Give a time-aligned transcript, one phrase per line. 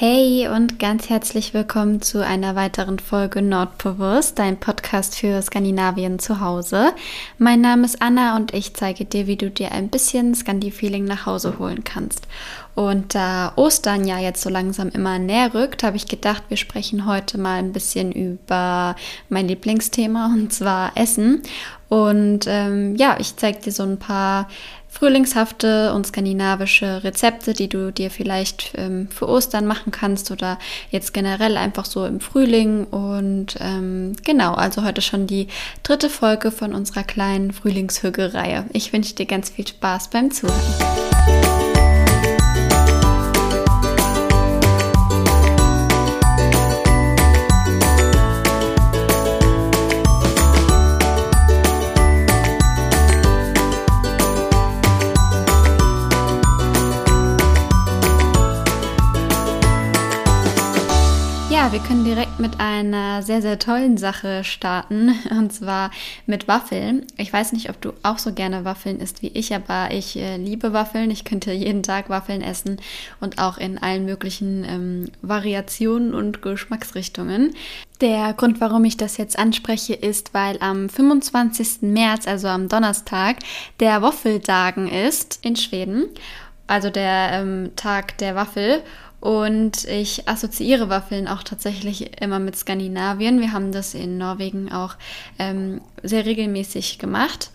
[0.00, 6.40] Hey und ganz herzlich willkommen zu einer weiteren Folge Nordbewusst, dein Podcast für Skandinavien zu
[6.40, 6.92] Hause.
[7.38, 11.26] Mein Name ist Anna und ich zeige dir, wie du dir ein bisschen Scandi-Feeling nach
[11.26, 12.28] Hause holen kannst.
[12.76, 17.04] Und da Ostern ja jetzt so langsam immer näher rückt, habe ich gedacht, wir sprechen
[17.04, 18.94] heute mal ein bisschen über
[19.28, 21.42] mein Lieblingsthema und zwar Essen.
[21.88, 24.48] Und ähm, ja, ich zeige dir so ein paar
[24.90, 30.58] frühlingshafte und skandinavische Rezepte, die du dir vielleicht ähm, für Ostern machen kannst oder
[30.90, 32.84] jetzt generell einfach so im Frühling.
[32.84, 35.48] Und ähm, genau, also heute schon die
[35.82, 38.64] dritte Folge von unserer kleinen Frühlingshügge-Reihe.
[38.72, 41.57] Ich wünsche dir ganz viel Spaß beim Zuhören.
[61.72, 65.14] Wir können direkt mit einer sehr, sehr tollen Sache starten.
[65.30, 65.90] Und zwar
[66.24, 67.04] mit Waffeln.
[67.18, 70.38] Ich weiß nicht, ob du auch so gerne Waffeln isst wie ich, aber ich äh,
[70.38, 71.10] liebe Waffeln.
[71.10, 72.80] Ich könnte jeden Tag Waffeln essen
[73.20, 77.54] und auch in allen möglichen ähm, Variationen und Geschmacksrichtungen.
[78.00, 81.82] Der Grund, warum ich das jetzt anspreche, ist, weil am 25.
[81.82, 83.38] März, also am Donnerstag,
[83.80, 86.06] der Waffeldagen ist in Schweden.
[86.66, 88.82] Also der ähm, Tag der Waffel.
[89.20, 93.40] Und ich assoziiere Waffeln auch tatsächlich immer mit Skandinavien.
[93.40, 94.94] Wir haben das in Norwegen auch
[95.38, 97.50] ähm, sehr regelmäßig gemacht.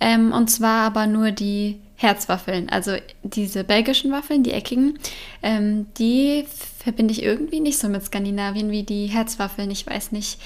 [0.00, 2.92] Ähm, und zwar aber nur die Herzwaffeln, also
[3.24, 5.00] diese belgischen Waffeln, die eckigen,
[5.42, 6.44] ähm, die
[6.78, 9.72] verbinde ich irgendwie nicht so mit Skandinavien wie die Herzwaffeln.
[9.72, 10.38] Ich weiß nicht,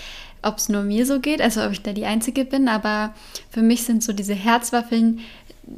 [0.42, 3.14] ob es nur mir so geht, also ob ich da die Einzige bin, aber
[3.50, 5.20] für mich sind so diese Herzwaffeln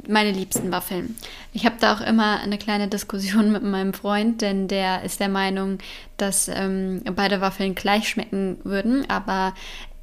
[0.07, 1.15] meine liebsten Waffeln.
[1.53, 5.29] Ich habe da auch immer eine kleine Diskussion mit meinem Freund, denn der ist der
[5.29, 5.79] Meinung,
[6.17, 9.53] dass ähm, beide Waffeln gleich schmecken würden, aber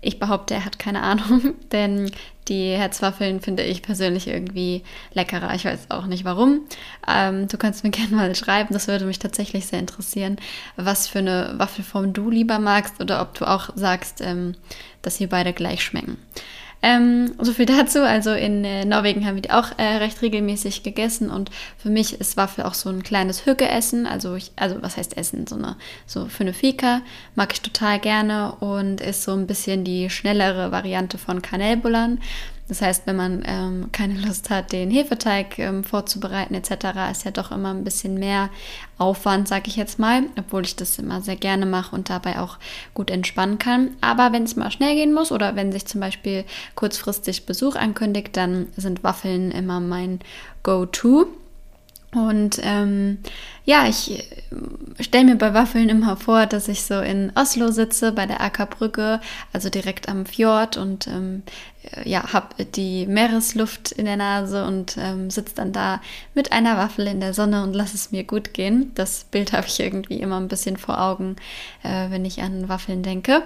[0.05, 2.11] ich behaupte, er hat keine Ahnung, denn
[2.49, 4.83] die Herzwaffeln finde ich persönlich irgendwie
[5.15, 5.55] leckerer.
[5.55, 6.63] Ich weiß auch nicht warum.
[7.09, 10.37] Ähm, du kannst mir gerne mal schreiben, das würde mich tatsächlich sehr interessieren,
[10.77, 14.57] was für eine Waffelform du lieber magst oder ob du auch sagst, ähm,
[15.03, 16.19] dass sie beide gleich schmecken.
[16.83, 18.03] Ähm, so viel dazu.
[18.03, 22.21] Also in äh, Norwegen haben wir die auch äh, recht regelmäßig gegessen und für mich
[22.21, 24.07] ist Waffel auch so ein kleines Hücke-Essen.
[24.07, 25.47] Also, ich, also was heißt Essen?
[25.47, 25.77] So, eine,
[26.07, 27.03] so für eine Fika
[27.37, 32.21] mag ich total gerne und ist so ein bisschen die schnellere Variante von Kanelbullern.
[32.73, 37.31] Das heißt, wenn man ähm, keine Lust hat, den Hefeteig ähm, vorzubereiten etc., ist ja
[37.31, 38.49] doch immer ein bisschen mehr
[38.97, 42.57] Aufwand, sage ich jetzt mal, obwohl ich das immer sehr gerne mache und dabei auch
[42.95, 43.91] gut entspannen kann.
[44.01, 48.39] Aber wenn es mal schnell gehen muss oder wenn sich zum Beispiel kurzfristig Besuch ankündigt,
[48.39, 50.21] dann sind Waffeln immer mein
[50.63, 51.27] Go-To.
[52.15, 53.19] Und ähm,
[53.65, 58.13] ja, ich äh, stelle mir bei Waffeln immer vor, dass ich so in Oslo sitze,
[58.13, 59.21] bei der Ackerbrücke,
[59.53, 61.43] also direkt am Fjord und ähm,
[61.91, 66.03] äh, ja, habe die Meeresluft in der Nase und ähm, sitze dann da
[66.35, 68.91] mit einer Waffel in der Sonne und lasse es mir gut gehen.
[68.95, 71.37] Das Bild habe ich irgendwie immer ein bisschen vor Augen,
[71.83, 73.43] äh, wenn ich an Waffeln denke.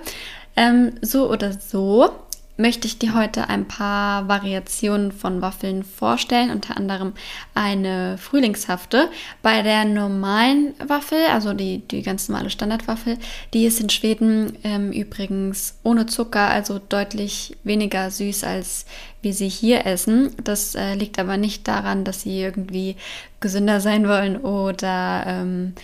[0.56, 2.10] Ähm, so oder so
[2.56, 7.12] möchte ich dir heute ein paar Variationen von Waffeln vorstellen, unter anderem
[7.54, 9.08] eine frühlingshafte.
[9.42, 13.18] Bei der normalen Waffel, also die, die ganz normale Standardwaffel,
[13.52, 18.86] die ist in Schweden ähm, übrigens ohne Zucker, also deutlich weniger süß als
[19.22, 20.30] wir sie hier essen.
[20.42, 22.96] Das äh, liegt aber nicht daran, dass sie irgendwie
[23.40, 25.74] gesünder sein wollen oder ähm,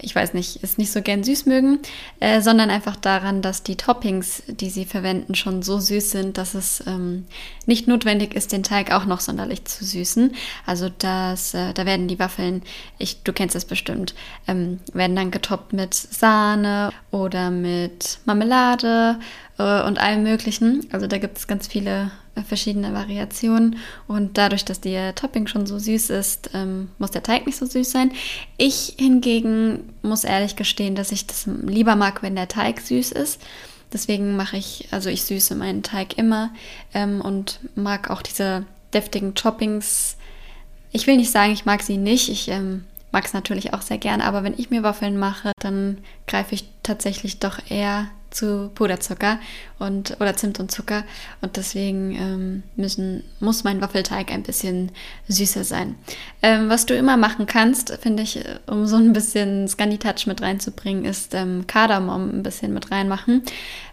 [0.00, 1.80] ich weiß nicht, es nicht so gern süß mögen,
[2.20, 6.54] äh, sondern einfach daran, dass die Toppings, die sie verwenden, schon so süß sind, dass
[6.54, 7.26] es ähm,
[7.66, 10.34] nicht notwendig ist, den Teig auch noch sonderlich zu süßen.
[10.66, 12.62] Also das, äh, da werden die Waffeln,
[12.98, 14.14] ich, du kennst es bestimmt,
[14.46, 19.18] ähm, werden dann getoppt mit Sahne oder mit Marmelade
[19.58, 20.86] äh, und allem Möglichen.
[20.92, 22.10] Also da gibt es ganz viele
[22.44, 23.76] verschiedene Variationen
[24.08, 27.66] und dadurch, dass die Topping schon so süß ist, ähm, muss der Teig nicht so
[27.66, 28.12] süß sein.
[28.56, 33.40] Ich hingegen muss ehrlich gestehen, dass ich das lieber mag, wenn der Teig süß ist.
[33.92, 36.50] Deswegen mache ich, also ich süße meinen Teig immer
[36.94, 38.64] ähm, und mag auch diese
[38.94, 40.16] deftigen Toppings.
[40.92, 42.28] Ich will nicht sagen, ich mag sie nicht.
[42.28, 45.98] Ich ähm, mag es natürlich auch sehr gerne, aber wenn ich mir Waffeln mache, dann
[46.26, 49.38] greife ich tatsächlich doch eher zu Puderzucker
[49.78, 51.04] und oder Zimt und Zucker
[51.40, 54.92] und deswegen ähm, müssen muss mein Waffelteig ein bisschen
[55.28, 55.96] süßer sein.
[56.42, 61.04] Ähm, was du immer machen kannst, finde ich, um so ein bisschen Scandi-Touch mit reinzubringen,
[61.04, 63.42] ist ähm, Kardamom ein bisschen mit reinmachen.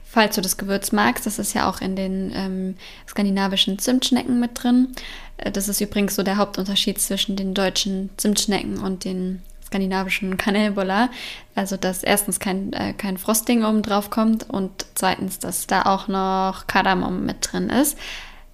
[0.10, 2.76] Falls du das Gewürz magst, das ist ja auch in den ähm,
[3.08, 4.94] skandinavischen Zimtschnecken mit drin.
[5.38, 11.10] Äh, das ist übrigens so der Hauptunterschied zwischen den deutschen Zimtschnecken und den skandinavischen Kanelbulla.
[11.56, 16.08] Also, dass erstens kein, äh, kein Frosting oben drauf kommt und zweitens, dass da auch
[16.08, 17.98] noch Kardamom mit drin ist.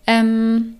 [0.06, 0.76] Ähm,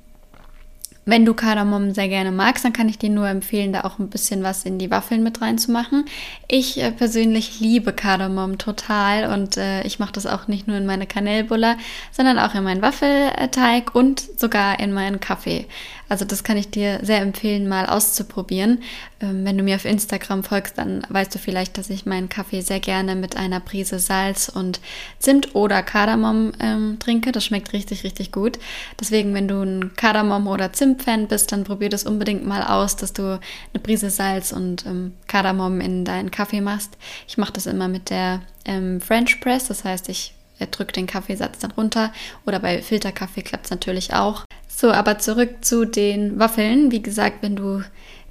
[1.06, 4.10] wenn du Kardamom sehr gerne magst, dann kann ich dir nur empfehlen, da auch ein
[4.10, 6.06] bisschen was in die Waffeln mit reinzumachen.
[6.48, 10.86] Ich äh, persönlich liebe Kardamom total und äh, ich mache das auch nicht nur in
[10.86, 11.76] meine Kanelbulla,
[12.12, 15.66] sondern auch in meinen Waffelteig und sogar in meinen Kaffee.
[16.10, 18.84] Also das kann ich dir sehr empfehlen, mal auszuprobieren.
[19.20, 22.62] Ähm, wenn du mir auf Instagram folgst, dann weißt du vielleicht, dass ich meinen Kaffee
[22.62, 24.80] sehr gerne mit einer Prise Salz und
[25.20, 27.32] Zimt oder Kardamom ähm, trinke.
[27.32, 28.60] Das schmeckt richtig, richtig gut.
[29.00, 33.14] Deswegen, wenn du ein Kardamom- oder Zimt-Fan bist, dann probier das unbedingt mal aus, dass
[33.14, 33.40] du
[33.74, 36.98] eine Prise Salz und ähm, Kardamom in deinen Kaffee machst.
[37.28, 40.34] Ich mache das immer mit der ähm, French Press, das heißt, ich
[40.72, 42.14] drücke den Kaffeesatz dann runter
[42.46, 44.46] oder bei Filterkaffee klappt es natürlich auch.
[44.84, 46.92] So, aber zurück zu den Waffeln.
[46.92, 47.84] Wie gesagt, wenn du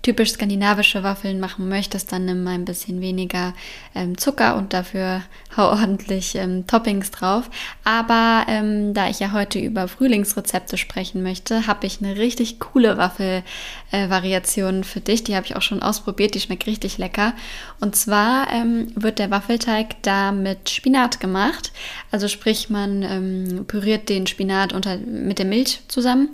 [0.02, 3.54] typisch skandinavische Waffeln machen möchtest, dann nimm mal ein bisschen weniger
[3.94, 5.22] ähm, Zucker und dafür
[5.56, 7.48] hau ordentlich ähm, Toppings drauf.
[7.84, 12.98] Aber ähm, da ich ja heute über Frühlingsrezepte sprechen möchte, habe ich eine richtig coole
[12.98, 15.22] Waffelvariation äh, für dich.
[15.24, 16.34] Die habe ich auch schon ausprobiert.
[16.34, 17.34] Die schmeckt richtig lecker.
[17.80, 21.72] Und zwar ähm, wird der Waffelteig da mit Spinat gemacht.
[22.10, 26.30] Also sprich, man ähm, püriert den Spinat unter, mit der Milch zusammen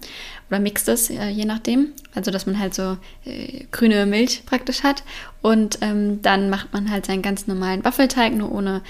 [0.49, 1.93] oder mixt es, äh, je nachdem.
[2.15, 5.03] Also, dass man halt so äh, grüne Milch praktisch hat.
[5.43, 8.83] Und ähm, dann macht man halt seinen ganz normalen Waffelteig, nur ohne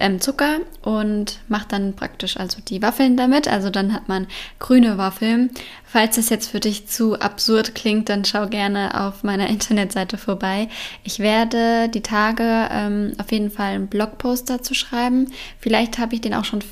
[0.00, 3.48] ähm, Zucker und macht dann praktisch also die Waffeln damit.
[3.48, 4.26] Also dann hat man
[4.58, 5.50] grüne Waffeln.
[5.84, 10.68] Falls es jetzt für dich zu absurd klingt, dann schau gerne auf meiner Internetseite vorbei.
[11.02, 15.30] Ich werde die Tage ähm, auf jeden Fall einen Blogpost dazu schreiben.
[15.60, 16.62] Vielleicht habe ich den auch schon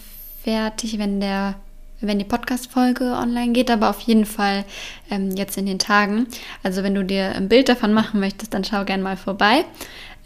[0.42, 1.54] fertig, wenn der
[2.06, 4.64] wenn die Podcast-Folge online geht, aber auf jeden Fall
[5.10, 6.26] ähm, jetzt in den Tagen.
[6.62, 9.64] Also wenn du dir ein Bild davon machen möchtest, dann schau gerne mal vorbei.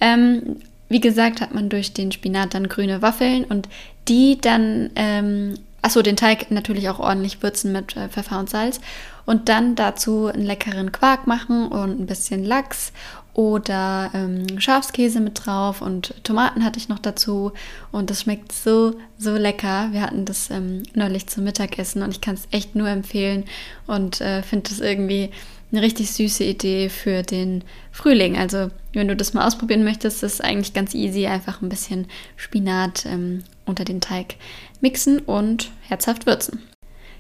[0.01, 0.57] Ähm,
[0.89, 3.69] wie gesagt, hat man durch den Spinat dann grüne Waffeln und
[4.09, 5.55] die dann, ähm,
[5.87, 8.81] achso, den Teig natürlich auch ordentlich würzen mit äh, Pfeffer und Salz
[9.25, 12.93] und dann dazu einen leckeren Quark machen und ein bisschen Lachs
[13.35, 17.53] oder ähm, Schafskäse mit drauf und Tomaten hatte ich noch dazu
[17.93, 19.89] und das schmeckt so, so lecker.
[19.93, 23.45] Wir hatten das ähm, neulich zum Mittagessen und ich kann es echt nur empfehlen
[23.87, 25.31] und äh, finde das irgendwie
[25.71, 27.63] eine richtig süße Idee für den
[27.93, 28.37] Frühling.
[28.37, 31.27] Also wenn du das mal ausprobieren möchtest, ist es eigentlich ganz easy.
[31.27, 32.07] Einfach ein bisschen
[32.37, 34.37] Spinat ähm, unter den Teig
[34.83, 36.63] mixen und herzhaft würzen.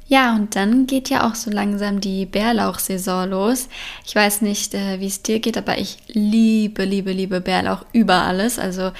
[0.08, 3.68] Ja, und dann geht ja auch so langsam die Bärlauchsaison los.
[4.06, 8.22] Ich weiß nicht, äh, wie es dir geht, aber ich liebe, liebe, liebe Bärlauch über
[8.22, 8.60] alles.
[8.60, 8.92] Also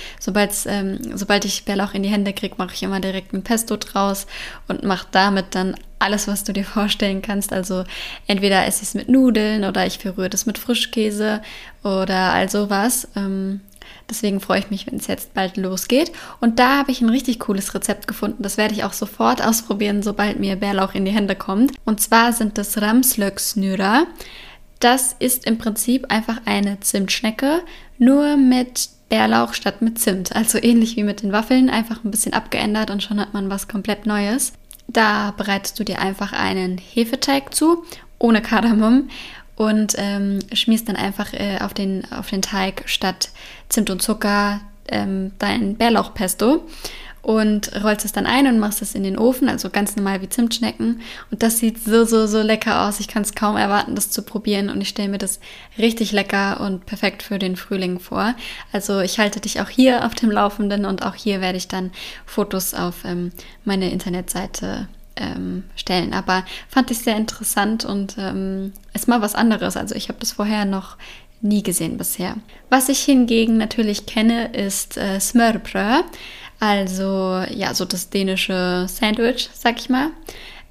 [0.67, 4.26] ähm, sobald ich Bärlauch in die Hände kriege, mache ich immer direkt ein Pesto draus
[4.67, 7.52] und mache damit dann alles, was du dir vorstellen kannst.
[7.52, 7.85] Also
[8.26, 11.41] entweder esse ich es mit Nudeln oder ich verrühre das mit Frischkäse
[11.85, 13.06] oder all sowas.
[13.14, 13.61] Ähm,
[14.09, 16.12] Deswegen freue ich mich, wenn es jetzt bald losgeht.
[16.41, 18.43] Und da habe ich ein richtig cooles Rezept gefunden.
[18.43, 21.73] Das werde ich auch sofort ausprobieren, sobald mir Bärlauch in die Hände kommt.
[21.85, 24.06] Und zwar sind das Ramslöksnürer.
[24.81, 27.62] Das ist im Prinzip einfach eine Zimtschnecke,
[27.99, 30.35] nur mit Bärlauch statt mit Zimt.
[30.35, 33.69] Also ähnlich wie mit den Waffeln, einfach ein bisschen abgeändert und schon hat man was
[33.69, 34.53] komplett Neues.
[34.88, 37.85] Da bereitest du dir einfach einen Hefeteig zu,
[38.19, 39.09] ohne Kardamom
[39.56, 43.31] und ähm, schmierst dann einfach äh, auf, den, auf den Teig statt
[43.69, 46.64] Zimt und Zucker ähm, dein Bärlauchpesto
[47.26, 50.28] und rollst es dann ein und machst es in den Ofen, also ganz normal wie
[50.28, 51.00] Zimtschnecken.
[51.33, 53.00] Und das sieht so, so, so lecker aus.
[53.00, 54.71] Ich kann es kaum erwarten, das zu probieren.
[54.71, 55.40] Und ich stelle mir das
[55.76, 58.37] richtig lecker und perfekt für den Frühling vor.
[58.71, 61.90] Also ich halte dich auch hier auf dem Laufenden und auch hier werde ich dann
[62.26, 63.33] Fotos auf ähm,
[63.64, 66.12] meine Internetseite ähm, stellen.
[66.12, 69.76] Aber fand ich sehr interessant und ähm, ist mal was anderes.
[69.76, 70.96] Also ich habe das vorher noch
[71.40, 72.37] nie gesehen bisher.
[72.70, 76.04] Was ich hingegen natürlich kenne, ist äh, Smørbrød.
[76.58, 80.11] Also ja, so das dänische Sandwich, sag ich mal.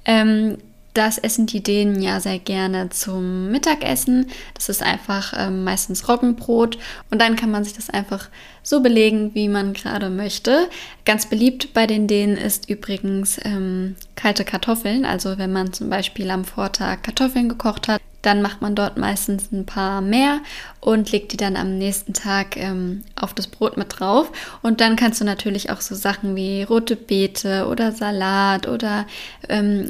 [0.04, 0.58] Ähm,
[0.96, 4.26] das essen die Dänen ja sehr gerne zum Mittagessen.
[4.54, 6.78] Das ist einfach ähm, meistens Roggenbrot
[7.10, 8.28] und dann kann man sich das einfach
[8.62, 10.68] so belegen, wie man gerade möchte.
[11.04, 15.04] Ganz beliebt bei den Dänen ist übrigens ähm, kalte Kartoffeln.
[15.04, 19.52] Also wenn man zum Beispiel am Vortag Kartoffeln gekocht hat, dann macht man dort meistens
[19.52, 20.40] ein paar mehr
[20.80, 24.32] und legt die dann am nächsten Tag ähm, auf das Brot mit drauf.
[24.62, 29.06] Und dann kannst du natürlich auch so Sachen wie rote Beete oder Salat oder
[29.48, 29.86] ähm,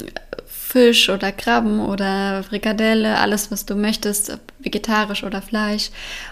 [0.67, 5.91] Fisch oder Krabben oder Frikadelle, alles was du möchtest, vegetarisch oder Fleisch.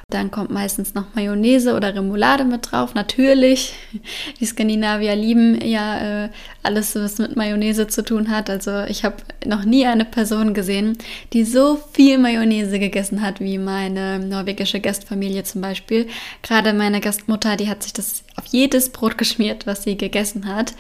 [0.10, 2.96] Dann kommt meistens noch Mayonnaise oder Remoulade mit drauf.
[2.96, 3.74] Natürlich,
[4.42, 6.30] die Skandinavier lieben ja äh,
[6.64, 8.50] alles, was mit Mayonnaise zu tun hat.
[8.50, 9.16] Also ich habe
[9.46, 10.98] noch nie eine Person gesehen,
[11.32, 16.08] die so viel Mayonnaise gegessen hat wie meine norwegische Gastfamilie zum Beispiel.
[16.42, 20.74] Gerade meine Gastmutter, die hat sich das auf jedes Brot geschmiert, was sie gegessen hat.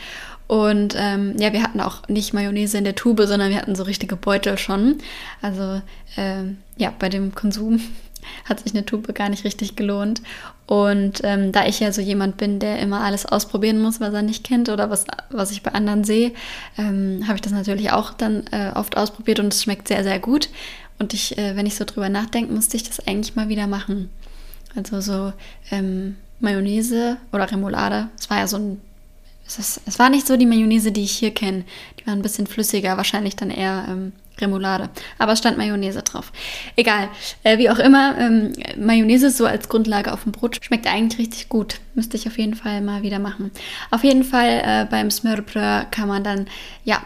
[0.47, 3.83] Und ähm, ja, wir hatten auch nicht Mayonnaise in der Tube, sondern wir hatten so
[3.83, 4.97] richtige Beutel schon.
[5.41, 5.81] Also
[6.17, 7.79] ähm, ja, bei dem Konsum
[8.45, 10.21] hat sich eine Tube gar nicht richtig gelohnt.
[10.67, 14.23] Und ähm, da ich ja so jemand bin, der immer alles ausprobieren muss, was er
[14.23, 16.31] nicht kennt oder was, was ich bei anderen sehe,
[16.77, 20.19] ähm, habe ich das natürlich auch dann äh, oft ausprobiert und es schmeckt sehr, sehr
[20.19, 20.49] gut.
[20.97, 24.09] Und ich, äh, wenn ich so drüber nachdenke, musste ich das eigentlich mal wieder machen.
[24.75, 25.33] Also so
[25.71, 28.81] ähm, Mayonnaise oder Remoulade, es war ja so ein
[29.47, 31.63] es, ist, es, war nicht so die Mayonnaise, die ich hier kenne.
[31.99, 34.89] Die war ein bisschen flüssiger, wahrscheinlich dann eher ähm, Remoulade.
[35.17, 36.31] Aber es stand Mayonnaise drauf.
[36.75, 37.09] Egal.
[37.43, 41.49] Äh, wie auch immer, ähm, Mayonnaise so als Grundlage auf dem Brot schmeckt eigentlich richtig
[41.49, 41.79] gut.
[41.93, 43.51] Müsste ich auf jeden Fall mal wieder machen.
[43.91, 46.47] Auf jeden Fall äh, beim Smørbrød kann man dann,
[46.83, 47.01] ja,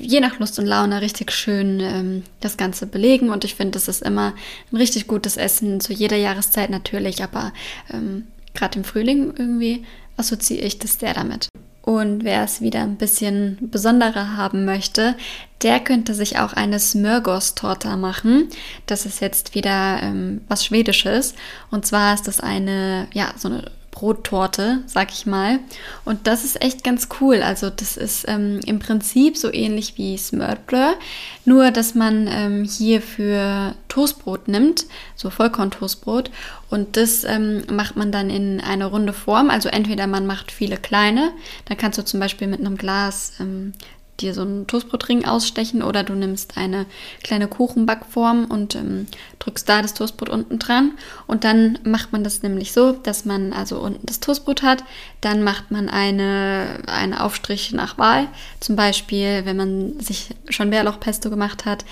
[0.00, 3.30] je nach Lust und Laune richtig schön ähm, das Ganze belegen.
[3.30, 4.34] Und ich finde, das ist immer
[4.72, 7.22] ein richtig gutes Essen zu jeder Jahreszeit natürlich.
[7.22, 7.52] Aber
[7.92, 9.84] ähm, gerade im Frühling irgendwie
[10.16, 11.48] assoziiere ich das sehr damit.
[11.84, 15.14] Und wer es wieder ein bisschen besonderer haben möchte,
[15.62, 18.48] der könnte sich auch eine Smörgås-Torte machen.
[18.86, 21.34] Das ist jetzt wieder ähm, was Schwedisches.
[21.70, 23.70] Und zwar ist das eine, ja, so eine
[24.04, 25.60] Brottorte, sag ich mal.
[26.04, 27.40] Und das ist echt ganz cool.
[27.42, 30.98] Also das ist ähm, im Prinzip so ähnlich wie Smørbrød,
[31.46, 34.84] nur dass man ähm, hier für Toastbrot nimmt,
[35.16, 36.30] so Vollkorn-Toastbrot.
[36.68, 39.48] Und das ähm, macht man dann in eine runde Form.
[39.48, 41.32] Also entweder man macht viele kleine,
[41.64, 43.72] dann kannst du zum Beispiel mit einem Glas ähm,
[44.20, 46.86] dir so einen Toastbrotring ausstechen oder du nimmst eine
[47.22, 49.06] kleine Kuchenbackform und ähm,
[49.38, 50.92] drückst da das Toastbrot unten dran.
[51.26, 54.84] Und dann macht man das nämlich so, dass man also unten das Toastbrot hat.
[55.20, 58.28] Dann macht man eine, eine Aufstrich nach Wahl.
[58.60, 61.84] Zum Beispiel, wenn man sich schon Bärlauchpesto gemacht hat,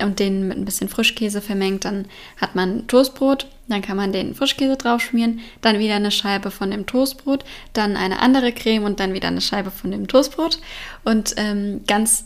[0.00, 2.06] und den mit ein bisschen Frischkäse vermengt, dann
[2.40, 6.70] hat man Toastbrot, dann kann man den Frischkäse drauf schmieren, dann wieder eine Scheibe von
[6.70, 10.58] dem Toastbrot, dann eine andere Creme und dann wieder eine Scheibe von dem Toastbrot
[11.04, 12.24] und ähm, ganz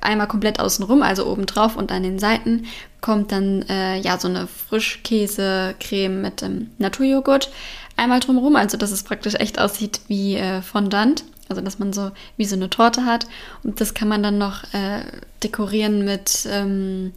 [0.00, 2.66] einmal komplett außenrum, also oben drauf und an den Seiten
[3.00, 7.50] kommt dann äh, ja so eine Frischkäse-Creme mit ähm, Naturjoghurt
[7.96, 11.24] einmal drumherum, also dass es praktisch echt aussieht wie äh, Fondant.
[11.48, 13.26] Also dass man so wie so eine Torte hat.
[13.62, 15.02] Und das kann man dann noch äh,
[15.42, 17.12] dekorieren mit ähm,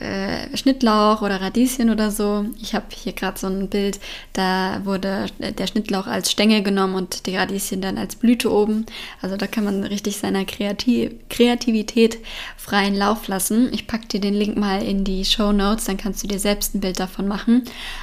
[0.00, 2.46] äh, Schnittlauch oder Radieschen oder so.
[2.60, 4.00] Ich habe hier gerade so ein Bild,
[4.32, 8.86] da wurde der Schnittlauch als Stängel genommen und die Radieschen dann als Blüte oben.
[9.22, 12.18] Also da kann man richtig seiner Kreativ Kreativität
[12.56, 13.72] freien Lauf lassen.
[13.72, 16.74] Ich packe dir den Link mal in die Show Notes, dann kannst du dir selbst
[16.74, 17.62] ein Bild davon machen.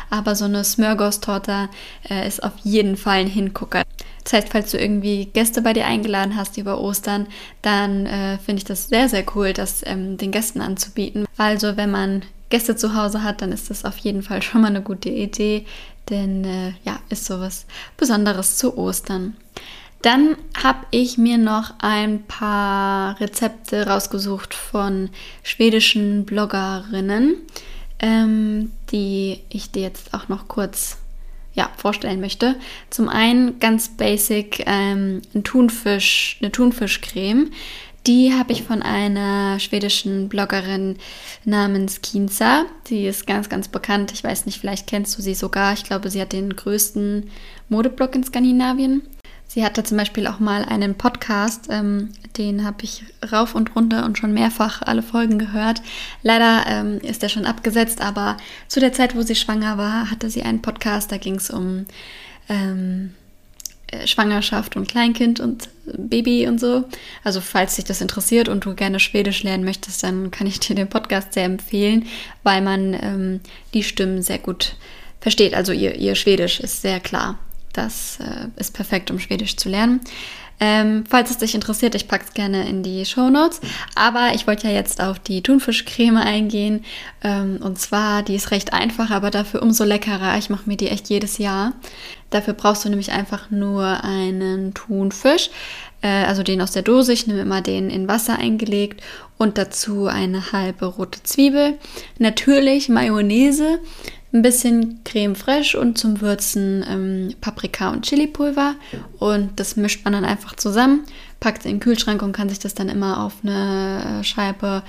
[0.09, 1.69] Aber so eine Smörgås-Torte
[2.09, 3.83] äh, ist auf jeden Fall ein Hingucker.
[4.23, 7.27] Das heißt, falls du irgendwie Gäste bei dir eingeladen hast über Ostern,
[7.61, 11.25] dann äh, finde ich das sehr, sehr cool, das ähm, den Gästen anzubieten.
[11.37, 14.67] Also wenn man Gäste zu Hause hat, dann ist das auf jeden Fall schon mal
[14.67, 15.65] eine gute Idee,
[16.09, 17.65] denn äh, ja, ist sowas
[17.97, 19.35] Besonderes zu Ostern.
[20.01, 25.09] Dann habe ich mir noch ein paar Rezepte rausgesucht von
[25.43, 27.35] schwedischen Bloggerinnen,
[27.99, 30.97] ähm, die ich dir jetzt auch noch kurz
[31.53, 32.55] ja, vorstellen möchte.
[32.89, 37.51] Zum einen ganz basic ähm, ein Thunfisch, eine Thunfischcreme.
[38.07, 40.97] Die habe ich von einer schwedischen Bloggerin
[41.45, 42.65] namens Kinza.
[42.87, 44.11] Sie ist ganz, ganz bekannt.
[44.11, 45.73] Ich weiß nicht, vielleicht kennst du sie sogar.
[45.73, 47.29] Ich glaube, sie hat den größten
[47.69, 49.03] Modeblog in Skandinavien.
[49.53, 53.03] Sie hatte zum Beispiel auch mal einen Podcast, ähm, den habe ich
[53.33, 55.81] rauf und runter und schon mehrfach alle Folgen gehört.
[56.23, 58.37] Leider ähm, ist er schon abgesetzt, aber
[58.69, 61.85] zu der Zeit, wo sie schwanger war, hatte sie einen Podcast, da ging es um
[62.47, 63.13] ähm,
[63.87, 65.67] äh, Schwangerschaft und Kleinkind und
[65.97, 66.85] Baby und so.
[67.25, 70.77] Also falls dich das interessiert und du gerne Schwedisch lernen möchtest, dann kann ich dir
[70.77, 72.05] den Podcast sehr empfehlen,
[72.43, 73.41] weil man ähm,
[73.73, 74.77] die Stimmen sehr gut
[75.19, 75.53] versteht.
[75.53, 77.37] Also ihr, ihr Schwedisch ist sehr klar.
[77.73, 80.01] Das äh, ist perfekt, um Schwedisch zu lernen.
[80.63, 83.61] Ähm, falls es dich interessiert, ich packe es gerne in die Show Notes.
[83.95, 86.85] Aber ich wollte ja jetzt auf die Thunfischcreme eingehen.
[87.23, 90.37] Ähm, und zwar, die ist recht einfach, aber dafür umso leckerer.
[90.37, 91.73] Ich mache mir die echt jedes Jahr.
[92.29, 95.49] Dafür brauchst du nämlich einfach nur einen Thunfisch,
[96.03, 97.11] äh, also den aus der Dose.
[97.11, 99.01] Ich nehme immer den in Wasser eingelegt
[99.39, 101.79] und dazu eine halbe rote Zwiebel.
[102.19, 103.79] Natürlich Mayonnaise.
[104.33, 108.75] Ein bisschen Creme fraiche und zum Würzen ähm, Paprika und Chili-Pulver.
[109.19, 111.03] Und das mischt man dann einfach zusammen,
[111.39, 114.83] packt es in den Kühlschrank und kann sich das dann immer auf eine Scheibe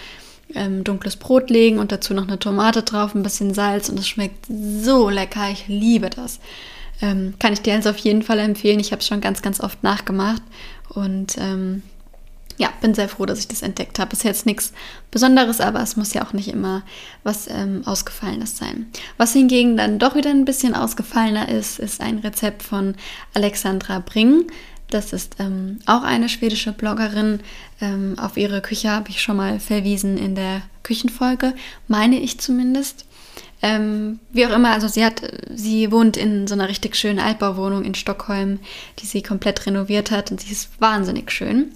[0.54, 4.08] ähm, dunkles Brot legen und dazu noch eine Tomate drauf, ein bisschen Salz und es
[4.08, 5.50] schmeckt so lecker.
[5.50, 6.40] Ich liebe das.
[7.00, 8.80] Ähm, kann ich dir also auf jeden Fall empfehlen.
[8.80, 10.42] Ich habe es schon ganz, ganz oft nachgemacht
[10.90, 11.82] und ähm,
[12.58, 14.12] ja, bin sehr froh, dass ich das entdeckt habe.
[14.12, 14.72] Ist jetzt nichts
[15.10, 16.82] Besonderes, aber es muss ja auch nicht immer
[17.22, 18.86] was ähm, Ausgefallenes sein.
[19.16, 22.94] Was hingegen dann doch wieder ein bisschen ausgefallener ist, ist ein Rezept von
[23.34, 24.46] Alexandra Bring.
[24.90, 27.40] Das ist ähm, auch eine schwedische Bloggerin.
[27.80, 31.54] Ähm, auf ihre Küche habe ich schon mal verwiesen in der Küchenfolge,
[31.88, 33.06] meine ich zumindest.
[33.64, 35.22] Ähm, wie auch immer, also sie hat,
[35.54, 38.58] sie wohnt in so einer richtig schönen Altbauwohnung in Stockholm,
[38.98, 41.70] die sie komplett renoviert hat und sie ist wahnsinnig schön.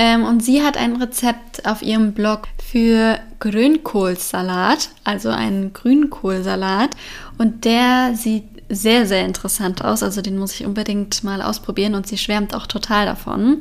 [0.00, 6.90] Ähm, und sie hat ein Rezept auf ihrem Blog für Grünkohlsalat, also einen Grünkohlsalat.
[7.36, 10.02] Und der sieht sehr, sehr interessant aus.
[10.04, 13.58] Also den muss ich unbedingt mal ausprobieren und sie schwärmt auch total davon.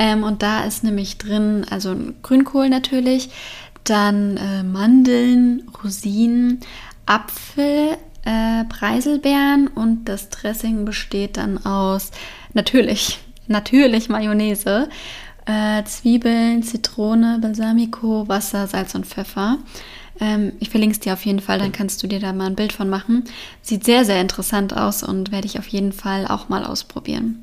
[0.00, 3.30] Ähm, und da ist nämlich drin, also Grünkohl natürlich,
[3.84, 6.60] dann äh, Mandeln, Rosinen,
[7.06, 12.10] Apfel, äh, Preiselbeeren und das Dressing besteht dann aus
[12.52, 14.88] natürlich, natürlich Mayonnaise
[15.48, 19.58] äh, Zwiebeln, Zitrone, Balsamico, Wasser, Salz und Pfeffer.
[20.20, 22.54] Ähm, ich verlinke es dir auf jeden Fall, dann kannst du dir da mal ein
[22.54, 23.24] Bild von machen.
[23.62, 27.42] Sieht sehr, sehr interessant aus und werde ich auf jeden Fall auch mal ausprobieren.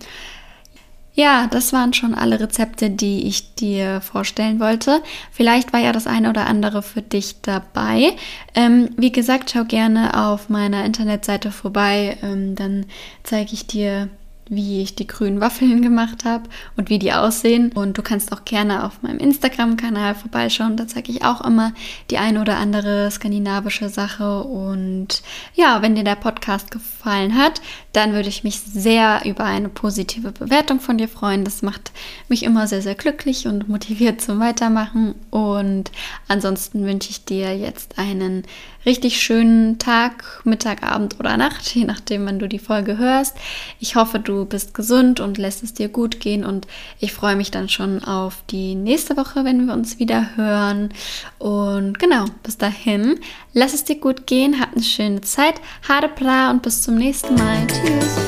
[1.15, 5.01] Ja, das waren schon alle Rezepte, die ich dir vorstellen wollte.
[5.31, 8.17] Vielleicht war ja das eine oder andere für dich dabei.
[8.53, 12.17] Ähm, wie gesagt, schau gerne auf meiner Internetseite vorbei.
[12.21, 12.85] Ähm, dann
[13.23, 14.09] zeige ich dir
[14.47, 16.43] wie ich die grünen Waffeln gemacht habe
[16.77, 17.71] und wie die aussehen.
[17.73, 20.77] Und du kannst auch gerne auf meinem Instagram-Kanal vorbeischauen.
[20.77, 21.73] Da zeige ich auch immer
[22.11, 24.43] die eine oder andere skandinavische Sache.
[24.43, 25.23] Und
[25.55, 27.61] ja, wenn dir der Podcast gefallen hat,
[27.93, 31.43] dann würde ich mich sehr über eine positive Bewertung von dir freuen.
[31.43, 31.91] Das macht
[32.29, 35.15] mich immer sehr, sehr glücklich und motiviert zum Weitermachen.
[35.31, 35.91] Und
[36.27, 38.43] ansonsten wünsche ich dir jetzt einen
[38.85, 43.35] richtig schönen Tag, Mittag, Abend oder Nacht, je nachdem, wann du die Folge hörst.
[43.79, 46.67] Ich hoffe, du bist gesund und lässt es dir gut gehen und
[46.99, 50.89] ich freue mich dann schon auf die nächste Woche, wenn wir uns wieder hören.
[51.39, 53.19] Und genau, bis dahin,
[53.53, 55.55] lass es dir gut gehen, hab eine schöne Zeit,
[55.87, 57.67] hade bra und bis zum nächsten Mal.
[57.67, 58.24] Tschüss.